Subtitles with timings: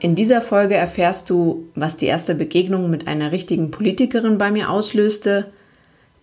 [0.00, 4.70] In dieser Folge erfährst du, was die erste Begegnung mit einer richtigen Politikerin bei mir
[4.70, 5.52] auslöste,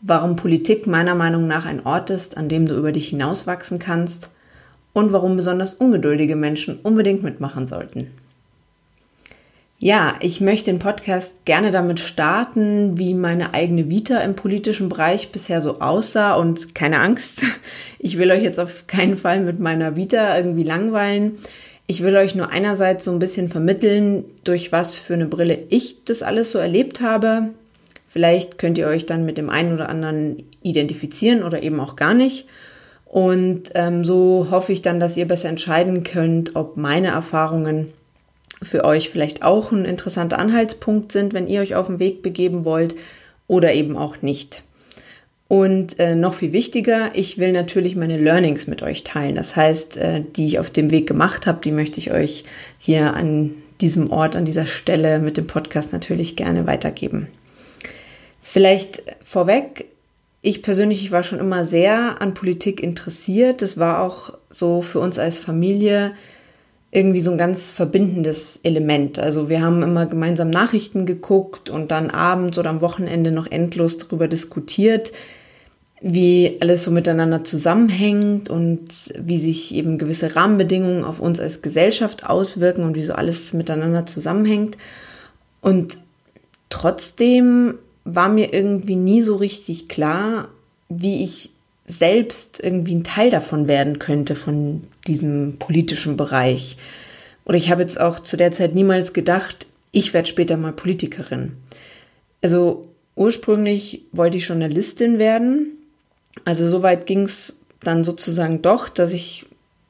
[0.02, 4.32] warum Politik meiner Meinung nach ein Ort ist, an dem du über dich hinauswachsen kannst
[4.94, 8.10] und warum besonders ungeduldige Menschen unbedingt mitmachen sollten.
[9.80, 15.32] Ja, ich möchte den Podcast gerne damit starten, wie meine eigene Vita im politischen Bereich
[15.32, 17.44] bisher so aussah und keine Angst,
[18.00, 21.38] ich will euch jetzt auf keinen Fall mit meiner Vita irgendwie langweilen.
[21.90, 26.04] Ich will euch nur einerseits so ein bisschen vermitteln, durch was für eine Brille ich
[26.04, 27.50] das alles so erlebt habe.
[28.06, 32.14] Vielleicht könnt ihr euch dann mit dem einen oder anderen identifizieren oder eben auch gar
[32.14, 32.46] nicht.
[33.06, 37.94] Und ähm, so hoffe ich dann, dass ihr besser entscheiden könnt, ob meine Erfahrungen
[38.62, 42.66] für euch vielleicht auch ein interessanter Anhaltspunkt sind, wenn ihr euch auf den Weg begeben
[42.66, 42.96] wollt
[43.48, 44.64] oder eben auch nicht.
[45.48, 49.36] Und äh, noch viel wichtiger, ich will natürlich meine Learnings mit euch teilen.
[49.36, 52.44] Das heißt, äh, die ich auf dem Weg gemacht habe, die möchte ich euch
[52.78, 57.30] hier an diesem Ort, an dieser Stelle mit dem Podcast natürlich gerne weitergeben.
[58.42, 59.86] Vielleicht vorweg,
[60.42, 63.62] ich persönlich war schon immer sehr an Politik interessiert.
[63.62, 66.14] Das war auch so für uns als Familie
[66.92, 69.20] irgendwie so ein ganz verbindendes Element.
[69.20, 73.98] Also wir haben immer gemeinsam Nachrichten geguckt und dann abends oder am Wochenende noch endlos
[73.98, 75.12] darüber diskutiert,
[76.02, 82.26] wie alles so miteinander zusammenhängt und wie sich eben gewisse Rahmenbedingungen auf uns als Gesellschaft
[82.26, 84.78] auswirken und wie so alles miteinander zusammenhängt.
[85.62, 85.98] Und
[86.70, 90.50] trotzdem war mir irgendwie nie so richtig klar,
[90.88, 91.50] wie ich
[91.88, 96.78] selbst irgendwie ein Teil davon werden könnte, von diesem politischen Bereich.
[97.46, 101.54] Oder ich habe jetzt auch zu der Zeit niemals gedacht, ich werde später mal Politikerin.
[102.44, 105.77] Also ursprünglich wollte ich Journalistin werden
[106.46, 109.46] also soweit ging es dann sozusagen doch, dass ich,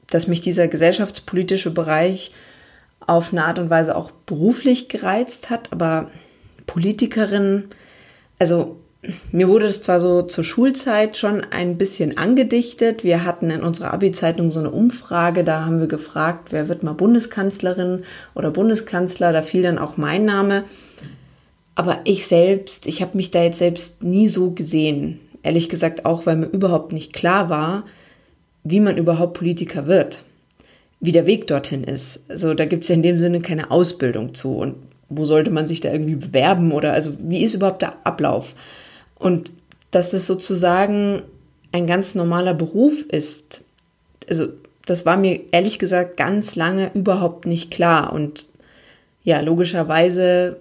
[0.08, 2.32] dass mich dieser gesellschaftspolitische Bereich
[3.06, 6.10] auf eine Art und Weise auch beruflich gereizt hat, aber
[6.66, 7.64] Politikerin,
[8.38, 8.76] also
[9.30, 13.04] mir wurde das zwar so zur Schulzeit schon ein bisschen angedichtet.
[13.04, 16.94] Wir hatten in unserer Abi-Zeitung so eine Umfrage, da haben wir gefragt, wer wird mal
[16.94, 18.02] Bundeskanzlerin
[18.34, 20.64] oder Bundeskanzler, da fiel dann auch mein Name.
[21.76, 25.20] Aber ich selbst, ich habe mich da jetzt selbst nie so gesehen.
[25.42, 27.84] Ehrlich gesagt auch, weil mir überhaupt nicht klar war,
[28.64, 30.22] wie man überhaupt Politiker wird,
[31.00, 32.20] wie der Weg dorthin ist.
[32.28, 34.76] Also da gibt es ja in dem Sinne keine Ausbildung zu und
[35.08, 38.54] wo sollte man sich da irgendwie bewerben oder also wie ist überhaupt der Ablauf?
[39.14, 39.52] Und
[39.90, 41.22] dass es sozusagen
[41.72, 43.62] ein ganz normaler Beruf ist,
[44.28, 44.48] also
[44.84, 48.46] das war mir ehrlich gesagt ganz lange überhaupt nicht klar und
[49.22, 50.60] ja, logischerweise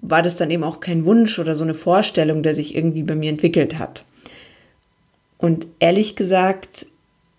[0.00, 3.14] war das dann eben auch kein Wunsch oder so eine Vorstellung, der sich irgendwie bei
[3.14, 4.04] mir entwickelt hat.
[5.38, 6.86] Und ehrlich gesagt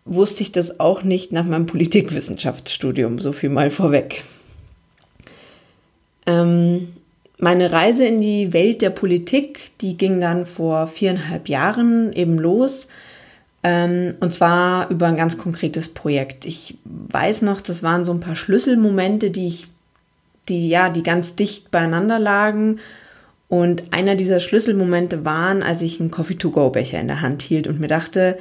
[0.05, 4.23] wusste ich das auch nicht nach meinem Politikwissenschaftsstudium, so viel mal vorweg.
[6.25, 6.89] Ähm,
[7.37, 12.87] meine Reise in die Welt der Politik, die ging dann vor viereinhalb Jahren eben los.
[13.63, 16.45] Ähm, und zwar über ein ganz konkretes Projekt.
[16.45, 19.67] Ich weiß noch, das waren so ein paar Schlüsselmomente, die ich
[20.49, 22.79] die ja, die ganz dicht beieinander lagen.
[23.47, 27.87] Und einer dieser Schlüsselmomente waren, als ich einen Coffee-to-go-Becher in der Hand hielt und mir
[27.87, 28.37] dachte,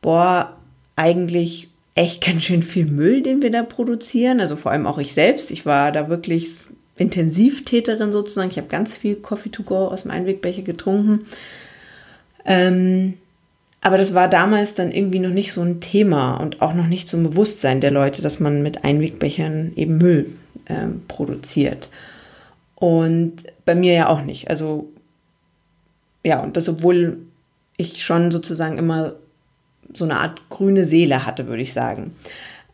[0.00, 0.56] boah,
[0.96, 4.40] eigentlich echt ganz schön viel Müll, den wir da produzieren.
[4.40, 5.50] Also vor allem auch ich selbst.
[5.50, 6.58] Ich war da wirklich
[6.96, 8.50] Intensivtäterin sozusagen.
[8.50, 11.26] Ich habe ganz viel Coffee to go aus dem Einwegbecher getrunken.
[12.44, 13.14] Ähm,
[13.80, 17.08] aber das war damals dann irgendwie noch nicht so ein Thema und auch noch nicht
[17.08, 20.32] so ein Bewusstsein der Leute, dass man mit Einwegbechern eben Müll
[20.68, 21.88] ähm, produziert.
[22.74, 24.50] Und bei mir ja auch nicht.
[24.50, 24.88] Also
[26.24, 27.18] ja, und das, obwohl
[27.76, 29.14] ich schon sozusagen immer
[29.92, 32.14] so eine Art grüne Seele hatte, würde ich sagen.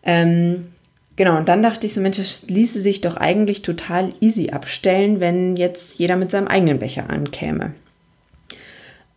[0.02, 0.68] Ähm,
[1.16, 5.20] genau, und dann dachte ich so, Mensch, das ließe sich doch eigentlich total easy abstellen,
[5.20, 7.74] wenn jetzt jeder mit seinem eigenen Becher ankäme.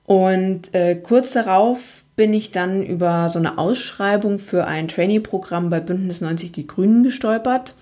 [0.05, 5.79] Und äh, kurz darauf bin ich dann über so eine Ausschreibung für ein Trainee-Programm bei
[5.79, 7.73] Bündnis 90 Die Grünen gestolpert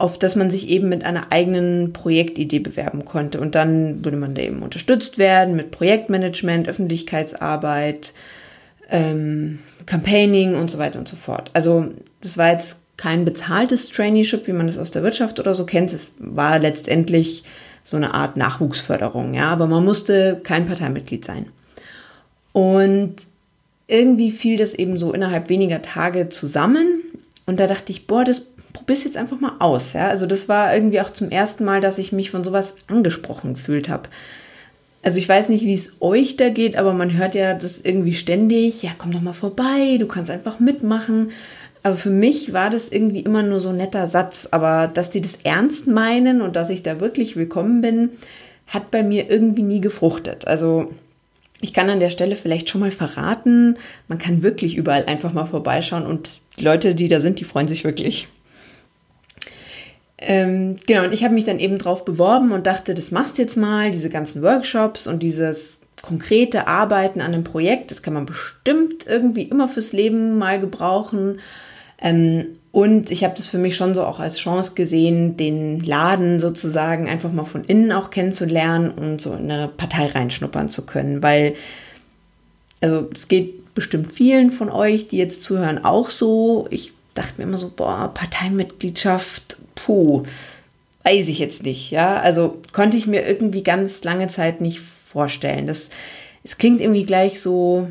[0.00, 3.38] auf das man sich eben mit einer eigenen Projektidee bewerben konnte.
[3.38, 8.14] Und dann würde man da eben unterstützt werden mit Projektmanagement, Öffentlichkeitsarbeit,
[8.88, 11.50] ähm, Campaigning und so weiter und so fort.
[11.52, 11.88] Also
[12.22, 15.92] das war jetzt kein bezahltes Traineeship, wie man das aus der Wirtschaft oder so kennt.
[15.92, 17.44] Es war letztendlich
[17.84, 21.46] so eine Art Nachwuchsförderung, ja, aber man musste kein Parteimitglied sein.
[22.52, 23.16] Und
[23.86, 27.02] irgendwie fiel das eben so innerhalb weniger Tage zusammen.
[27.44, 28.40] Und da dachte ich, boah, das
[28.80, 29.92] probier's jetzt einfach mal aus.
[29.92, 30.08] Ja?
[30.08, 33.88] Also das war irgendwie auch zum ersten Mal, dass ich mich von sowas angesprochen gefühlt
[33.88, 34.08] habe.
[35.02, 38.12] Also ich weiß nicht, wie es euch da geht, aber man hört ja das irgendwie
[38.12, 41.30] ständig, ja, komm doch mal vorbei, du kannst einfach mitmachen.
[41.82, 44.48] Aber für mich war das irgendwie immer nur so ein netter Satz.
[44.50, 48.10] Aber dass die das ernst meinen und dass ich da wirklich willkommen bin,
[48.66, 50.46] hat bei mir irgendwie nie gefruchtet.
[50.46, 50.90] Also
[51.60, 53.76] ich kann an der Stelle vielleicht schon mal verraten,
[54.08, 57.68] man kann wirklich überall einfach mal vorbeischauen und die Leute, die da sind, die freuen
[57.68, 58.28] sich wirklich.
[60.22, 63.56] Ähm, genau, und ich habe mich dann eben drauf beworben und dachte, das machst jetzt
[63.56, 69.06] mal, diese ganzen Workshops und dieses konkrete Arbeiten an einem Projekt, das kann man bestimmt
[69.06, 71.40] irgendwie immer fürs Leben mal gebrauchen.
[72.00, 76.38] Ähm, und ich habe das für mich schon so auch als Chance gesehen, den Laden
[76.38, 81.22] sozusagen einfach mal von innen auch kennenzulernen und so in eine Partei reinschnuppern zu können,
[81.22, 81.54] weil,
[82.80, 86.66] also es geht bestimmt vielen von euch, die jetzt zuhören, auch so.
[86.70, 89.49] Ich dachte mir immer so, boah, Parteimitgliedschaft,
[89.84, 90.22] puh,
[91.04, 92.20] weiß ich jetzt nicht, ja.
[92.20, 95.66] Also konnte ich mir irgendwie ganz lange Zeit nicht vorstellen.
[95.66, 95.90] Das,
[96.44, 97.88] es klingt irgendwie gleich so,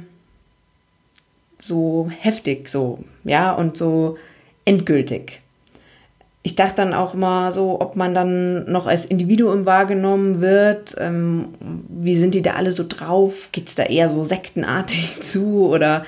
[1.60, 4.18] so heftig, so, ja, und so
[4.66, 5.42] endgültig.
[6.42, 10.96] Ich dachte dann auch immer so, ob man dann noch als Individuum wahrgenommen wird.
[10.98, 11.50] Ähm,
[11.90, 13.50] wie sind die da alle so drauf?
[13.52, 15.68] Geht es da eher so sektenartig zu?
[15.68, 16.06] Oder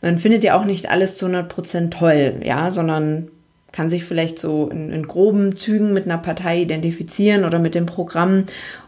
[0.00, 3.28] man findet ja auch nicht alles zu 100% toll, ja, sondern
[3.74, 7.86] kann sich vielleicht so in, in groben Zügen mit einer Partei identifizieren oder mit dem
[7.86, 8.44] Programm.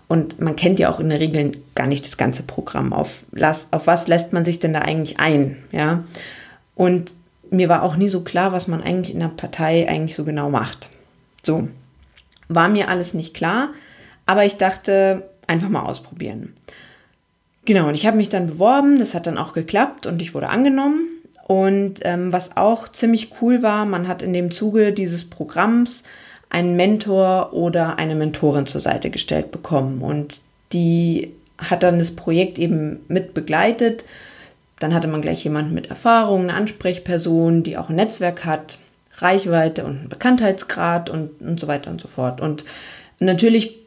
[0.07, 2.93] Und man kennt ja auch in der Regel gar nicht das ganze Programm.
[2.93, 3.25] Auf,
[3.73, 5.57] auf was lässt man sich denn da eigentlich ein?
[5.73, 6.05] Ja.
[6.77, 7.13] Und
[7.51, 10.51] mir war auch nie so klar, was man eigentlich in der Partei eigentlich so genau
[10.51, 10.89] macht.
[11.43, 11.69] So.
[12.47, 13.71] War mir alles nicht klar,
[14.25, 16.55] aber ich dachte, einfach mal ausprobieren.
[17.65, 20.49] Genau, und ich habe mich dann beworben, das hat dann auch geklappt und ich wurde
[20.49, 21.09] angenommen.
[21.47, 26.03] Und ähm, was auch ziemlich cool war, man hat in dem Zuge dieses Programms
[26.51, 30.03] einen Mentor oder eine Mentorin zur Seite gestellt bekommen.
[30.03, 30.41] Und
[30.73, 34.05] die hat dann das Projekt eben mit begleitet.
[34.81, 38.79] Dann hatte man gleich jemanden mit Erfahrung, eine Ansprechperson, die auch ein Netzwerk hat,
[39.19, 42.41] Reichweite und einen Bekanntheitsgrad und, und so weiter und so fort.
[42.41, 42.65] Und
[43.21, 43.79] natürlich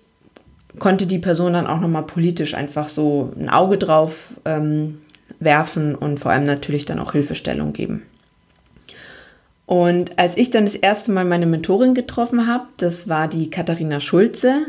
[0.80, 5.02] konnte die Person dann auch nochmal politisch einfach so ein Auge drauf ähm,
[5.40, 8.04] werfen und vor allem natürlich dann auch Hilfestellung geben.
[9.66, 14.00] Und als ich dann das erste Mal meine Mentorin getroffen habe, das war die Katharina
[14.00, 14.66] Schulze.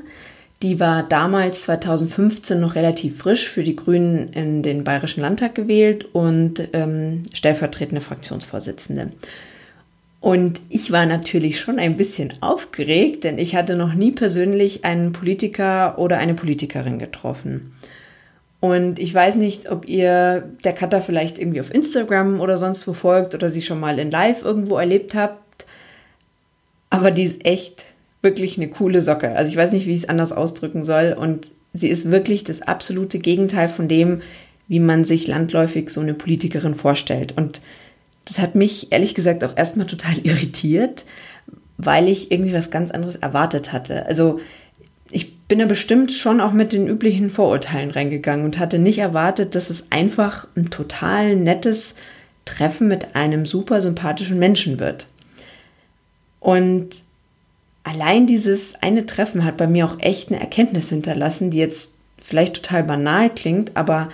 [0.63, 6.05] Die war damals 2015 noch relativ frisch für die Grünen in den Bayerischen Landtag gewählt
[6.13, 9.13] und ähm, stellvertretende Fraktionsvorsitzende.
[10.21, 15.13] Und ich war natürlich schon ein bisschen aufgeregt, denn ich hatte noch nie persönlich einen
[15.13, 17.73] Politiker oder eine Politikerin getroffen.
[18.61, 22.93] Und ich weiß nicht, ob ihr der Cutter vielleicht irgendwie auf Instagram oder sonst wo
[22.93, 25.65] folgt oder sie schon mal in Live irgendwo erlebt habt.
[26.91, 27.85] Aber die ist echt
[28.21, 29.35] wirklich eine coole Socke.
[29.35, 31.17] Also ich weiß nicht, wie ich es anders ausdrücken soll.
[31.19, 34.21] Und sie ist wirklich das absolute Gegenteil von dem,
[34.69, 37.35] wie man sich landläufig so eine Politikerin vorstellt.
[37.37, 37.63] Und
[38.27, 41.05] das hat mich ehrlich gesagt auch erstmal total irritiert,
[41.79, 44.05] weil ich irgendwie was ganz anderes erwartet hatte.
[44.05, 44.39] Also
[45.51, 49.69] bin da bestimmt schon auch mit den üblichen Vorurteilen reingegangen und hatte nicht erwartet, dass
[49.69, 51.97] es einfach ein total nettes
[52.45, 55.09] Treffen mit einem super sympathischen Menschen wird.
[56.39, 57.03] Und
[57.83, 61.91] allein dieses eine Treffen hat bei mir auch echt eine Erkenntnis hinterlassen, die jetzt
[62.23, 64.09] vielleicht total banal klingt, aber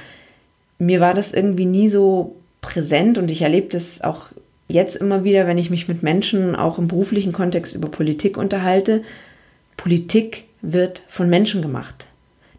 [0.78, 4.28] mir war das irgendwie nie so präsent und ich erlebe das auch
[4.68, 9.02] jetzt immer wieder, wenn ich mich mit Menschen auch im beruflichen Kontext über Politik unterhalte,
[9.76, 12.06] Politik wird von Menschen gemacht.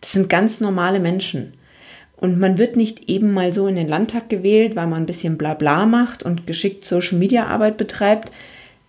[0.01, 1.53] Das sind ganz normale Menschen.
[2.15, 5.37] Und man wird nicht eben mal so in den Landtag gewählt, weil man ein bisschen
[5.37, 8.31] Blabla macht und geschickt Social Media Arbeit betreibt.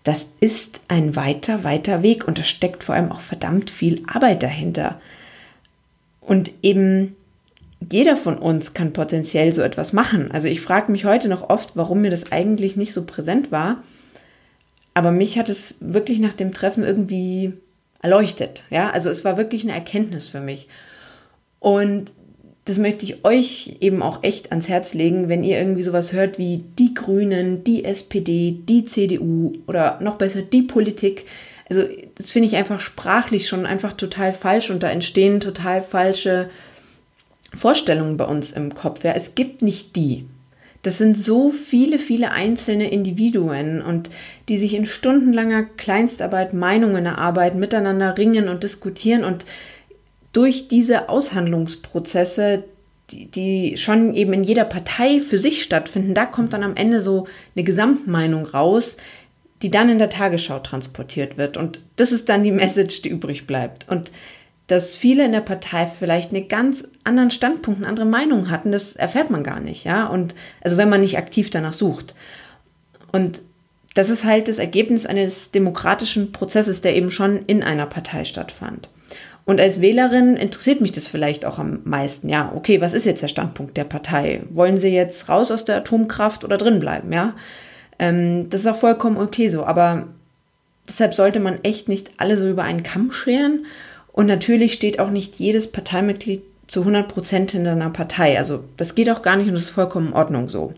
[0.03, 4.43] Das ist ein weiter, weiter Weg und da steckt vor allem auch verdammt viel Arbeit
[4.43, 4.99] dahinter.
[6.21, 7.17] Und eben
[7.91, 10.31] jeder von uns kann potenziell so etwas machen.
[10.31, 13.83] Also ich frage mich heute noch oft, warum mir das eigentlich nicht so präsent war.
[14.95, 17.53] Aber mich hat es wirklich nach dem Treffen irgendwie
[18.01, 18.65] erleuchtet.
[18.71, 20.69] Ja, also es war wirklich eine Erkenntnis für mich.
[21.61, 22.13] Und
[22.65, 26.39] das möchte ich euch eben auch echt ans Herz legen, wenn ihr irgendwie sowas hört
[26.39, 31.25] wie die Grünen, die SPD, die CDU oder noch besser die Politik.
[31.71, 36.51] Also das finde ich einfach sprachlich schon einfach total falsch und da entstehen total falsche
[37.55, 39.03] Vorstellungen bei uns im Kopf.
[39.03, 40.27] Ja, es gibt nicht die.
[40.83, 44.11] Das sind so viele, viele einzelne Individuen und
[44.49, 49.45] die sich in stundenlanger Kleinstarbeit Meinungen erarbeiten, miteinander ringen und diskutieren und
[50.33, 52.65] durch diese Aushandlungsprozesse,
[53.11, 57.01] die, die schon eben in jeder Partei für sich stattfinden, da kommt dann am Ende
[57.01, 58.97] so eine Gesamtmeinung raus,
[59.63, 61.57] die dann in der Tagesschau transportiert wird.
[61.57, 63.89] Und das ist dann die Message, die übrig bleibt.
[63.89, 64.11] Und
[64.69, 68.95] dass viele in der Partei vielleicht einen ganz anderen Standpunkt, eine andere Meinung hatten, das
[68.97, 70.07] erfährt man gar nicht, ja.
[70.07, 72.15] Und also wenn man nicht aktiv danach sucht.
[73.11, 73.41] Und
[73.95, 78.91] das ist halt das Ergebnis eines demokratischen Prozesses, der eben schon in einer Partei stattfand.
[79.47, 82.29] Und als Wählerin interessiert mich das vielleicht auch am meisten.
[82.29, 84.43] Ja, okay, was ist jetzt der Standpunkt der Partei?
[84.51, 87.11] Wollen sie jetzt raus aus der Atomkraft oder drin bleiben?
[87.15, 87.35] Ja,
[87.99, 89.65] ähm, das ist auch vollkommen okay so.
[89.65, 90.09] Aber
[90.87, 93.65] deshalb sollte man echt nicht alle so über einen Kamm scheren.
[94.19, 98.37] Und natürlich steht auch nicht jedes Parteimitglied zu 100 Prozent hinter einer Partei.
[98.37, 100.75] Also das geht auch gar nicht und das ist vollkommen in Ordnung so.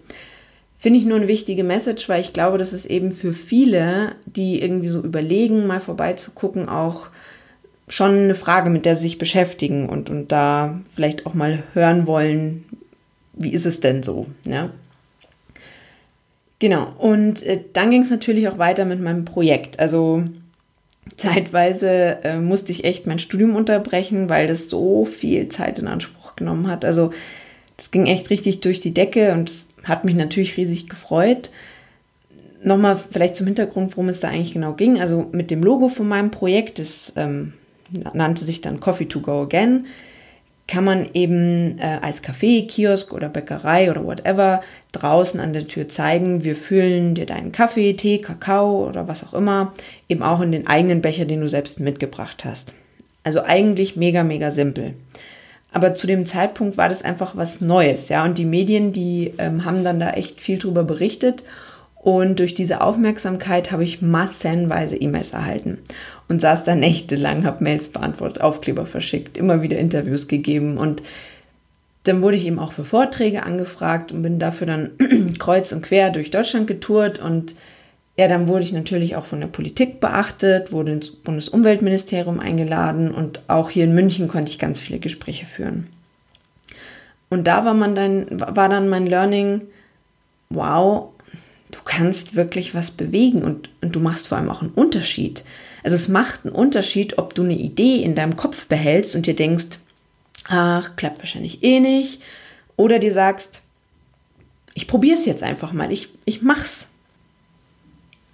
[0.76, 4.60] Finde ich nur eine wichtige Message, weil ich glaube, dass es eben für viele, die
[4.60, 7.06] irgendwie so überlegen, mal vorbeizugucken, auch
[7.88, 12.06] schon eine Frage, mit der sie sich beschäftigen und, und da vielleicht auch mal hören
[12.06, 12.66] wollen,
[13.32, 14.26] wie ist es denn so?
[14.44, 14.68] Ja?
[16.58, 19.80] Genau, und äh, dann ging es natürlich auch weiter mit meinem Projekt.
[19.80, 20.24] Also
[21.16, 26.36] zeitweise äh, musste ich echt mein Studium unterbrechen, weil das so viel Zeit in Anspruch
[26.36, 26.84] genommen hat.
[26.84, 27.10] Also
[27.76, 29.52] das ging echt richtig durch die Decke und
[29.84, 31.50] hat mich natürlich riesig gefreut.
[32.62, 35.00] Nochmal vielleicht zum Hintergrund, worum es da eigentlich genau ging.
[35.00, 37.54] Also mit dem Logo von meinem Projekt, das ähm,
[38.12, 39.86] nannte sich dann Coffee to Go Again,
[40.70, 44.62] kann man eben äh, als Café, Kiosk oder Bäckerei oder whatever
[44.92, 49.34] draußen an der Tür zeigen, wir füllen dir deinen Kaffee, Tee, Kakao oder was auch
[49.34, 49.72] immer,
[50.08, 52.74] eben auch in den eigenen Becher, den du selbst mitgebracht hast.
[53.24, 54.94] Also eigentlich mega, mega simpel.
[55.72, 58.24] Aber zu dem Zeitpunkt war das einfach was Neues, ja.
[58.24, 61.42] Und die Medien, die ähm, haben dann da echt viel drüber berichtet.
[62.02, 65.78] Und durch diese Aufmerksamkeit habe ich massenweise E-Mails erhalten
[66.28, 71.02] und saß da nächtelang, habe Mails beantwortet, Aufkleber verschickt, immer wieder Interviews gegeben und
[72.04, 74.90] dann wurde ich eben auch für Vorträge angefragt und bin dafür dann
[75.38, 77.54] kreuz und quer durch Deutschland getourt und
[78.16, 83.40] ja, dann wurde ich natürlich auch von der Politik beachtet, wurde ins Bundesumweltministerium eingeladen und
[83.48, 85.88] auch hier in München konnte ich ganz viele Gespräche führen.
[87.28, 89.62] Und da war man dann, war dann mein Learning,
[90.48, 91.10] wow,
[91.70, 95.44] du kannst wirklich was bewegen und, und du machst vor allem auch einen Unterschied.
[95.82, 99.34] Also es macht einen Unterschied, ob du eine Idee in deinem Kopf behältst und dir
[99.34, 99.78] denkst,
[100.48, 102.20] ach, klappt wahrscheinlich eh nicht,
[102.76, 103.62] oder dir sagst,
[104.74, 106.88] ich probiere es jetzt einfach mal, ich, ich mach's.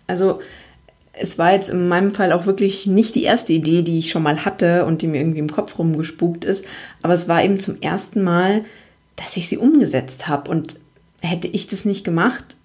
[0.06, 0.40] Also
[1.12, 4.22] es war jetzt in meinem Fall auch wirklich nicht die erste Idee, die ich schon
[4.22, 6.64] mal hatte und die mir irgendwie im Kopf rumgespukt ist,
[7.02, 8.64] aber es war eben zum ersten Mal,
[9.16, 10.76] dass ich sie umgesetzt habe und
[11.22, 12.56] hätte ich das nicht gemacht,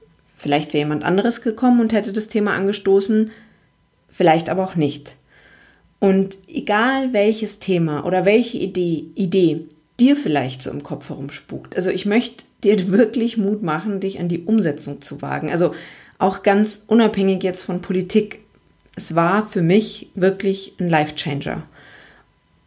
[0.42, 3.30] Vielleicht wäre jemand anderes gekommen und hätte das Thema angestoßen,
[4.10, 5.14] vielleicht aber auch nicht.
[6.00, 9.66] Und egal welches Thema oder welche Idee, Idee
[10.00, 14.30] dir vielleicht so im Kopf herumspukt, also ich möchte dir wirklich Mut machen, dich an
[14.30, 15.52] die Umsetzung zu wagen.
[15.52, 15.76] Also
[16.18, 18.40] auch ganz unabhängig jetzt von Politik.
[18.96, 21.62] Es war für mich wirklich ein Life-Changer.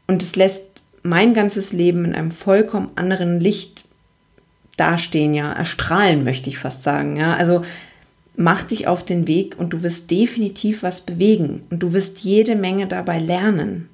[0.07, 0.63] Und es lässt
[1.03, 3.84] mein ganzes Leben in einem vollkommen anderen Licht
[4.77, 7.35] dastehen, ja, erstrahlen, möchte ich fast sagen, ja.
[7.35, 7.63] Also
[8.37, 12.57] mach dich auf den Weg und du wirst definitiv was bewegen und du wirst jede
[12.57, 13.89] Menge dabei lernen.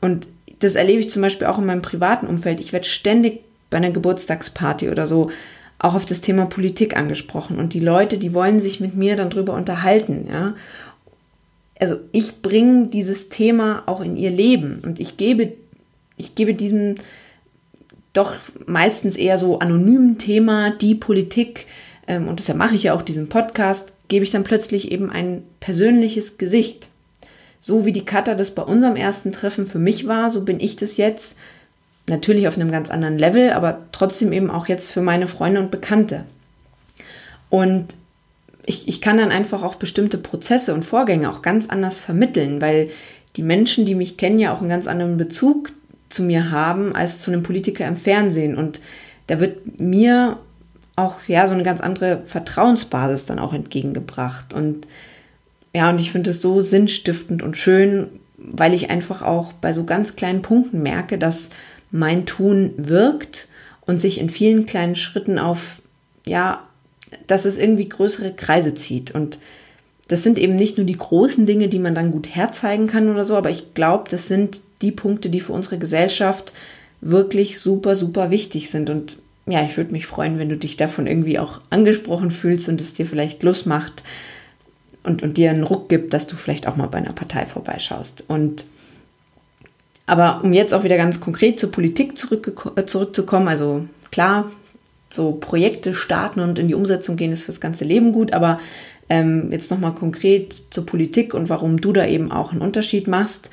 [0.00, 0.26] Und
[0.60, 2.60] das erlebe ich zum Beispiel auch in meinem privaten Umfeld.
[2.60, 5.30] Ich werde ständig bei einer Geburtstagsparty oder so
[5.78, 9.30] auch auf das Thema Politik angesprochen und die Leute, die wollen sich mit mir dann
[9.30, 10.54] drüber unterhalten, ja.
[11.80, 15.54] Also ich bringe dieses Thema auch in ihr Leben und ich gebe,
[16.18, 16.96] ich gebe diesem
[18.12, 18.34] doch
[18.66, 21.66] meistens eher so anonymen Thema, die Politik,
[22.06, 25.42] ähm, und deshalb mache ich ja auch diesen Podcast, gebe ich dann plötzlich eben ein
[25.60, 26.88] persönliches Gesicht.
[27.62, 30.76] so wie die Katha das bei unserem ersten Treffen für mich war, so bin ich
[30.76, 31.36] das jetzt.
[32.08, 35.70] Natürlich auf einem ganz anderen Level, aber trotzdem eben auch jetzt für meine Freunde und
[35.70, 36.24] Bekannte.
[37.50, 37.88] Und
[38.64, 42.88] ich, ich kann dann einfach auch bestimmte Prozesse und Vorgänge auch ganz anders vermitteln, weil
[43.36, 45.70] die Menschen, die mich kennen, ja auch einen ganz anderen Bezug
[46.10, 48.56] zu mir haben als zu einem Politiker im Fernsehen.
[48.56, 48.80] Und
[49.28, 50.38] da wird mir
[50.96, 54.52] auch ja so eine ganz andere Vertrauensbasis dann auch entgegengebracht.
[54.52, 54.86] Und
[55.72, 59.84] ja, und ich finde es so sinnstiftend und schön, weil ich einfach auch bei so
[59.84, 61.48] ganz kleinen Punkten merke, dass
[61.90, 63.48] mein Tun wirkt
[63.82, 65.80] und sich in vielen kleinen Schritten auf,
[66.24, 66.64] ja,
[67.26, 69.12] dass es irgendwie größere Kreise zieht.
[69.12, 69.38] Und
[70.08, 73.24] das sind eben nicht nur die großen Dinge, die man dann gut herzeigen kann oder
[73.24, 76.52] so, aber ich glaube, das sind die Punkte, die für unsere Gesellschaft
[77.00, 78.90] wirklich super, super wichtig sind.
[78.90, 82.80] Und ja, ich würde mich freuen, wenn du dich davon irgendwie auch angesprochen fühlst und
[82.80, 84.02] es dir vielleicht Lust macht
[85.02, 88.24] und, und dir einen Ruck gibt, dass du vielleicht auch mal bei einer Partei vorbeischaust.
[88.28, 88.64] Und
[90.06, 92.14] aber um jetzt auch wieder ganz konkret zur Politik
[92.74, 94.50] äh, zurückzukommen, also klar,
[95.08, 98.58] so Projekte starten und in die Umsetzung gehen ist fürs ganze Leben gut, aber
[99.08, 103.50] ähm, jetzt nochmal konkret zur Politik und warum du da eben auch einen Unterschied machst.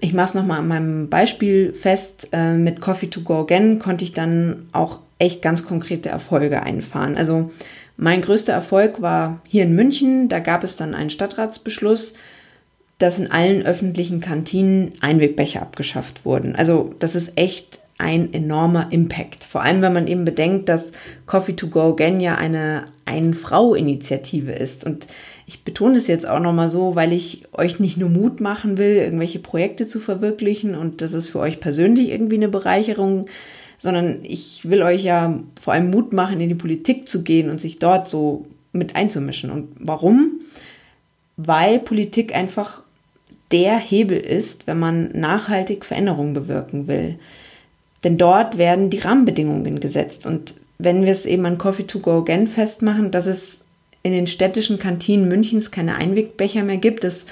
[0.00, 2.28] Ich mache es nochmal an meinem Beispiel fest.
[2.32, 7.16] Äh, mit Coffee to Go Again konnte ich dann auch echt ganz konkrete Erfolge einfahren.
[7.16, 7.50] Also
[7.96, 10.28] mein größter Erfolg war hier in München.
[10.30, 12.14] Da gab es dann einen Stadtratsbeschluss,
[12.98, 16.56] dass in allen öffentlichen Kantinen Einwegbecher abgeschafft wurden.
[16.56, 19.44] Also das ist echt ein enormer Impact.
[19.44, 20.92] Vor allem, wenn man eben bedenkt, dass
[21.26, 24.84] Coffee to Go Again ja eine Ein-Frau-Initiative ist.
[24.84, 25.06] Und
[25.50, 28.94] ich betone es jetzt auch nochmal so, weil ich euch nicht nur Mut machen will,
[28.94, 33.26] irgendwelche Projekte zu verwirklichen und das ist für euch persönlich irgendwie eine Bereicherung,
[33.76, 37.60] sondern ich will euch ja vor allem Mut machen, in die Politik zu gehen und
[37.60, 39.50] sich dort so mit einzumischen.
[39.50, 40.40] Und warum?
[41.36, 42.84] Weil Politik einfach
[43.50, 47.18] der Hebel ist, wenn man nachhaltig Veränderungen bewirken will.
[48.04, 50.26] Denn dort werden die Rahmenbedingungen gesetzt.
[50.26, 53.59] Und wenn wir es eben an Coffee to Go Again festmachen, dass es
[54.02, 57.26] in den städtischen Kantinen Münchens keine Einwegbecher mehr gibt, das,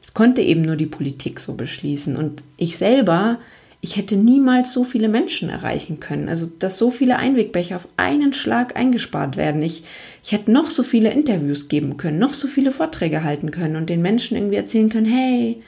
[0.00, 2.16] das konnte eben nur die Politik so beschließen.
[2.16, 3.38] Und ich selber
[3.84, 6.30] ich hätte niemals so viele Menschen erreichen können.
[6.30, 9.62] Also, dass so viele Einwegbecher auf einen Schlag eingespart werden.
[9.62, 9.84] Ich,
[10.24, 13.90] ich hätte noch so viele Interviews geben können, noch so viele Vorträge halten können und
[13.90, 15.62] den Menschen irgendwie erzählen können, hey,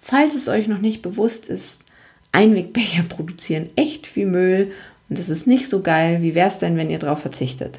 [0.00, 1.84] falls es euch noch nicht bewusst ist,
[2.32, 4.72] Einwegbecher produzieren echt viel Müll
[5.08, 6.22] und das ist nicht so geil.
[6.22, 7.78] Wie wäre es denn, wenn ihr darauf verzichtet?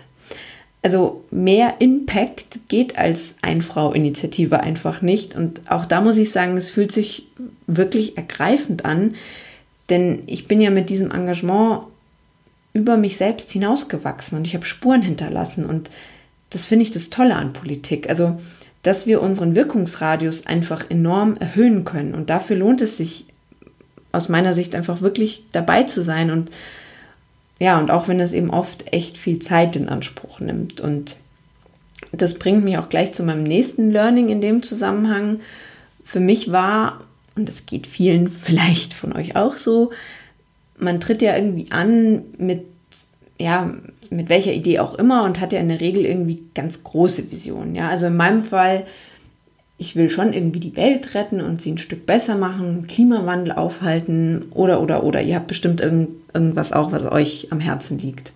[0.83, 5.35] Also mehr Impact geht als Ein-Frau-Initiative einfach nicht.
[5.35, 7.27] Und auch da muss ich sagen, es fühlt sich
[7.67, 9.15] wirklich ergreifend an,
[9.89, 11.81] denn ich bin ja mit diesem Engagement
[12.73, 15.65] über mich selbst hinausgewachsen und ich habe Spuren hinterlassen.
[15.65, 15.91] Und
[16.49, 18.09] das finde ich das Tolle an Politik.
[18.09, 18.37] Also,
[18.83, 22.15] dass wir unseren Wirkungsradius einfach enorm erhöhen können.
[22.15, 23.25] Und dafür lohnt es sich
[24.11, 26.31] aus meiner Sicht einfach wirklich dabei zu sein.
[26.31, 26.49] Und
[27.61, 30.81] ja, und auch wenn es eben oft echt viel Zeit in Anspruch nimmt.
[30.81, 31.17] Und
[32.11, 35.41] das bringt mich auch gleich zu meinem nächsten Learning in dem Zusammenhang.
[36.03, 37.01] Für mich war
[37.35, 39.91] und das geht vielen vielleicht von euch auch so,
[40.79, 42.63] man tritt ja irgendwie an mit,
[43.39, 43.71] ja,
[44.09, 47.75] mit welcher Idee auch immer und hat ja in der Regel irgendwie ganz große Visionen.
[47.75, 48.87] Ja, also in meinem Fall,
[49.81, 54.41] ich will schon irgendwie die Welt retten und sie ein Stück besser machen, Klimawandel aufhalten
[54.51, 55.23] oder, oder, oder.
[55.23, 58.31] Ihr habt bestimmt irgend, irgendwas auch, was euch am Herzen liegt.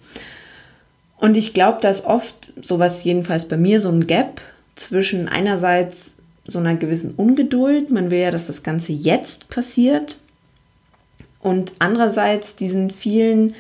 [1.18, 4.42] Und ich glaube, dass oft sowas jedenfalls bei mir so ein Gap
[4.74, 6.16] zwischen einerseits
[6.48, 7.92] so einer gewissen Ungeduld.
[7.92, 10.18] Man will ja, dass das Ganze jetzt passiert.
[11.42, 13.54] Und andererseits diesen vielen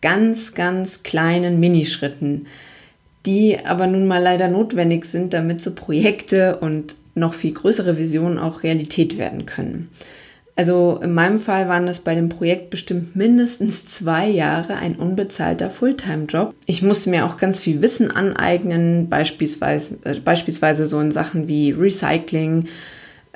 [0.00, 2.46] ganz, ganz kleinen Minischritten,
[3.26, 8.38] die aber nun mal leider notwendig sind, damit so Projekte und noch viel größere Visionen
[8.38, 9.90] auch Realität werden können.
[10.58, 15.68] Also in meinem Fall waren das bei dem Projekt bestimmt mindestens zwei Jahre ein unbezahlter
[15.68, 16.54] Fulltime-Job.
[16.64, 21.72] Ich musste mir auch ganz viel Wissen aneignen, beispielsweise, äh, beispielsweise so in Sachen wie
[21.72, 22.68] Recycling,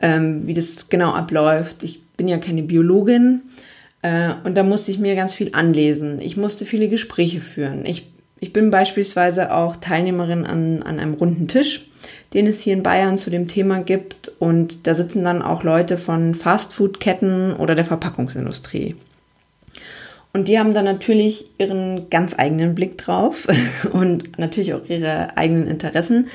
[0.00, 1.82] ähm, wie das genau abläuft.
[1.82, 3.42] Ich bin ja keine Biologin
[4.00, 6.22] äh, und da musste ich mir ganz viel anlesen.
[6.22, 7.84] Ich musste viele Gespräche führen.
[7.84, 8.06] Ich,
[8.40, 11.90] ich bin beispielsweise auch Teilnehmerin an, an einem runden Tisch
[12.34, 14.32] den es hier in Bayern zu dem Thema gibt.
[14.38, 18.96] Und da sitzen dann auch Leute von Fastfood-Ketten oder der Verpackungsindustrie.
[20.32, 23.48] Und die haben dann natürlich ihren ganz eigenen Blick drauf
[23.92, 26.28] und natürlich auch ihre eigenen Interessen.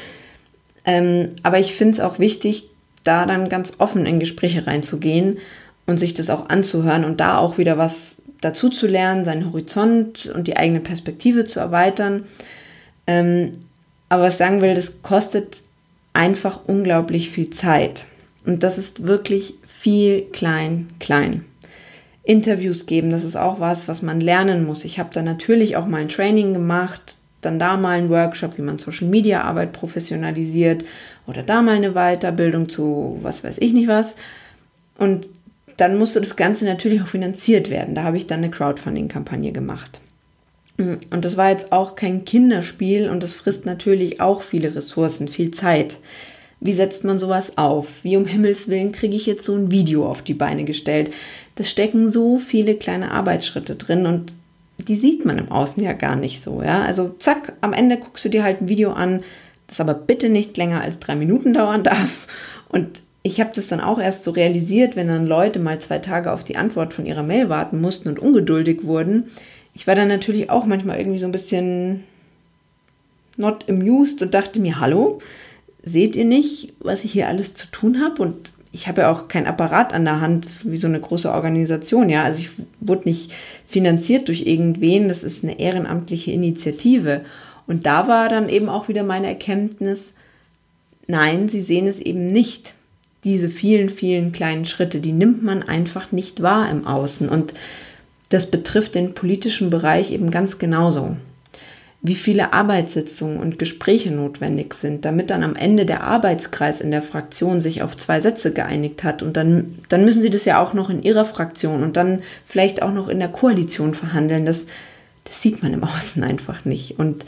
[0.84, 2.70] Ähm, aber ich finde es auch wichtig,
[3.06, 5.38] da dann ganz offen in Gespräche reinzugehen
[5.86, 10.32] und sich das auch anzuhören und da auch wieder was dazu zu lernen, seinen Horizont
[10.36, 12.26] und die eigene Perspektive zu erweitern.
[13.08, 13.52] Ähm,
[14.10, 15.62] aber was ich sagen will, das kostet
[16.14, 18.06] einfach unglaublich viel Zeit.
[18.46, 21.46] Und das ist wirklich viel klein, klein.
[22.24, 24.84] Interviews geben, das ist auch was, was man lernen muss.
[24.84, 28.64] Ich habe da natürlich auch mal ein Training gemacht, dann da mal einen Workshop, wie
[28.64, 30.84] man Social Media Arbeit professionalisiert
[31.28, 34.16] oder da mal eine Weiterbildung zu was weiß ich nicht was.
[34.98, 35.28] Und
[35.78, 37.96] dann musste das Ganze natürlich auch finanziert werden.
[37.96, 40.00] Da habe ich dann eine Crowdfunding-Kampagne gemacht.
[40.78, 45.52] Und das war jetzt auch kein Kinderspiel und das frisst natürlich auch viele Ressourcen, viel
[45.52, 45.98] Zeit.
[46.60, 48.04] Wie setzt man sowas auf?
[48.04, 51.12] Wie um Himmels Willen kriege ich jetzt so ein Video auf die Beine gestellt?
[51.56, 54.34] Das stecken so viele kleine Arbeitsschritte drin und
[54.78, 56.82] die sieht man im Außen ja gar nicht so, ja.
[56.82, 59.24] Also zack, am Ende guckst du dir halt ein Video an,
[59.68, 62.28] das aber bitte nicht länger als drei Minuten dauern darf.
[62.68, 66.32] Und ich habe das dann auch erst so realisiert, wenn dann Leute mal zwei Tage
[66.32, 69.26] auf die Antwort von ihrer Mail warten mussten und ungeduldig wurden
[69.76, 72.06] ich war dann natürlich auch manchmal irgendwie so ein bisschen
[73.38, 75.20] not amused und dachte mir, hallo,
[75.84, 78.22] seht ihr nicht, was ich hier alles zu tun habe?
[78.22, 82.10] Und ich habe ja auch kein Apparat an der Hand wie so eine große Organisation,
[82.10, 82.24] ja.
[82.24, 83.34] Also ich wurde nicht
[83.68, 87.22] finanziert durch irgendwen, das ist eine ehrenamtliche Initiative.
[87.68, 90.14] Und da war dann eben auch wieder meine Erkenntnis,
[91.08, 92.76] nein, sie sehen es eben nicht.
[93.26, 97.28] Diese vielen, vielen kleinen Schritte, die nimmt man einfach nicht wahr im Außen.
[97.28, 97.56] Und
[98.30, 101.18] das betrifft den politischen Bereich eben ganz genauso.
[102.04, 107.02] Wie viele Arbeitssitzungen und Gespräche notwendig sind, damit dann am Ende der Arbeitskreis in der
[107.02, 110.76] Fraktion sich auf zwei Sätze geeinigt hat und dann, dann müssen sie das ja auch
[110.76, 114.46] noch in ihrer Fraktion und dann vielleicht auch noch in der Koalition verhandeln.
[114.46, 114.68] Das,
[115.24, 117.00] das sieht man im Außen einfach nicht.
[117.00, 117.26] Und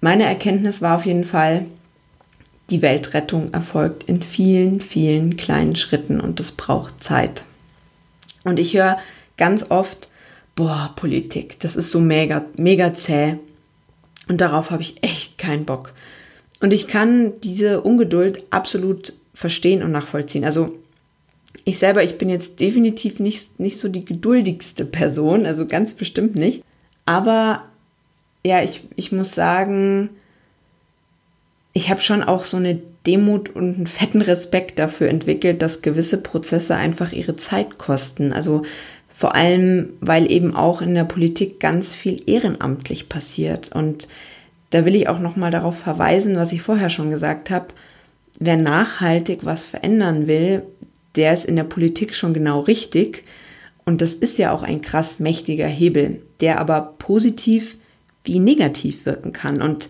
[0.00, 1.66] meine Erkenntnis war auf jeden Fall,
[2.70, 7.42] die Weltrettung erfolgt in vielen, vielen kleinen Schritten und das braucht Zeit.
[8.44, 8.98] Und ich höre
[9.36, 10.08] ganz oft,
[10.54, 13.36] boah, Politik, das ist so mega, mega zäh.
[14.28, 15.92] Und darauf habe ich echt keinen Bock.
[16.60, 20.44] Und ich kann diese Ungeduld absolut verstehen und nachvollziehen.
[20.44, 20.74] Also
[21.64, 26.34] ich selber, ich bin jetzt definitiv nicht, nicht so die geduldigste Person, also ganz bestimmt
[26.34, 26.64] nicht.
[27.06, 27.64] Aber
[28.44, 30.10] ja, ich, ich muss sagen,
[31.78, 36.18] ich habe schon auch so eine Demut und einen fetten Respekt dafür entwickelt, dass gewisse
[36.18, 38.32] Prozesse einfach ihre Zeit kosten.
[38.32, 38.62] Also
[39.14, 43.70] vor allem, weil eben auch in der Politik ganz viel ehrenamtlich passiert.
[43.72, 44.08] Und
[44.70, 47.68] da will ich auch nochmal darauf verweisen, was ich vorher schon gesagt habe.
[48.40, 50.64] Wer nachhaltig was verändern will,
[51.14, 53.22] der ist in der Politik schon genau richtig.
[53.84, 57.76] Und das ist ja auch ein krass mächtiger Hebel, der aber positiv
[58.24, 59.62] wie negativ wirken kann.
[59.62, 59.88] Und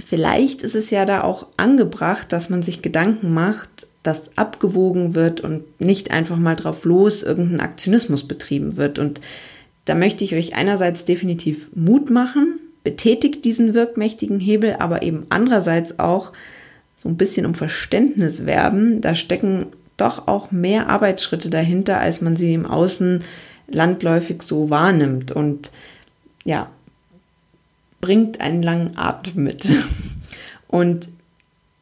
[0.00, 3.68] vielleicht ist es ja da auch angebracht, dass man sich Gedanken macht,
[4.02, 8.98] dass abgewogen wird und nicht einfach mal drauf los irgendein Aktionismus betrieben wird.
[8.98, 9.20] Und
[9.84, 15.98] da möchte ich euch einerseits definitiv Mut machen, betätigt diesen wirkmächtigen Hebel, aber eben andererseits
[15.98, 16.32] auch
[16.96, 19.00] so ein bisschen um Verständnis werben.
[19.00, 23.22] Da stecken doch auch mehr Arbeitsschritte dahinter, als man sie im Außen
[23.68, 25.32] landläufig so wahrnimmt.
[25.32, 25.70] Und
[26.44, 26.70] ja,
[28.00, 29.70] bringt einen langen Atem mit.
[30.68, 31.08] Und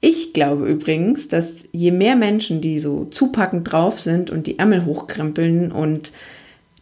[0.01, 4.85] ich glaube übrigens, dass je mehr Menschen, die so zupackend drauf sind und die Ärmel
[4.85, 6.13] hochkrempeln und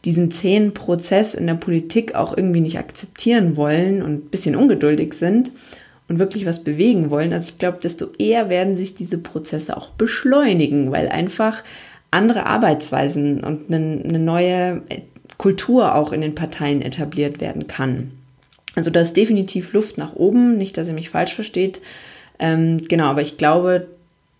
[0.04, 5.14] diesen zähen Prozess in der Politik auch irgendwie nicht akzeptieren wollen und ein bisschen ungeduldig
[5.14, 5.50] sind
[6.08, 9.90] und wirklich was bewegen wollen, also ich glaube, desto eher werden sich diese Prozesse auch
[9.90, 11.64] beschleunigen, weil einfach
[12.10, 14.82] andere Arbeitsweisen und eine, neue
[15.38, 18.12] Kultur auch in den Parteien etabliert werden kann.
[18.76, 21.80] Also da ist definitiv Luft nach oben, nicht, dass ihr mich falsch versteht.
[22.38, 23.88] Ähm, genau, aber ich glaube,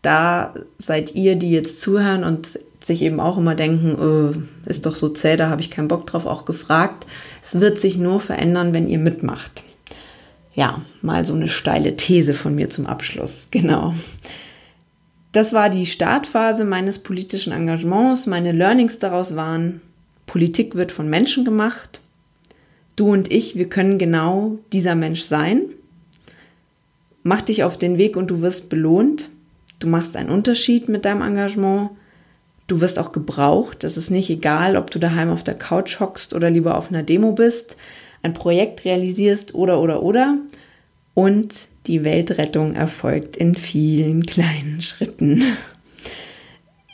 [0.02, 4.94] da seid ihr, die jetzt zuhören und sich eben auch immer denken, oh, ist doch
[4.94, 7.06] so zäh, da habe ich keinen Bock drauf, auch gefragt.
[7.42, 9.64] Es wird sich nur verändern, wenn ihr mitmacht.
[10.54, 13.48] Ja, mal so eine steile These von mir zum Abschluss.
[13.56, 13.94] Genau.
[15.32, 18.26] Das war die Startphase meines politischen Engagements.
[18.26, 19.82] Meine Learnings daraus waren,
[20.24, 22.00] Politik wird von Menschen gemacht.
[22.96, 25.62] Du und ich, wir können genau dieser Mensch sein.
[27.22, 29.28] Mach dich auf den Weg und du wirst belohnt.
[29.78, 31.90] Du machst einen Unterschied mit deinem Engagement.
[32.66, 33.84] Du wirst auch gebraucht.
[33.84, 37.02] Es ist nicht egal, ob du daheim auf der Couch hockst oder lieber auf einer
[37.02, 37.76] Demo bist,
[38.22, 40.38] ein Projekt realisierst oder oder oder.
[41.14, 41.54] Und
[41.86, 45.42] die Weltrettung erfolgt in vielen kleinen Schritten.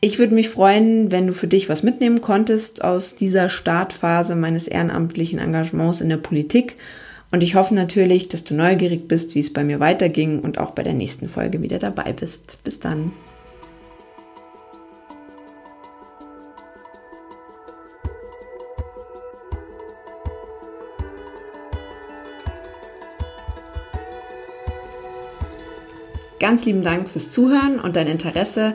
[0.04, 4.66] Ich würde mich freuen, wenn du für dich was mitnehmen konntest aus dieser Startphase meines
[4.66, 6.74] ehrenamtlichen Engagements in der Politik
[7.30, 10.72] und ich hoffe natürlich, dass du neugierig bist, wie es bei mir weiterging und auch
[10.72, 12.58] bei der nächsten Folge wieder dabei bist.
[12.64, 13.12] Bis dann.
[26.40, 28.74] Ganz lieben Dank fürs Zuhören und dein Interesse.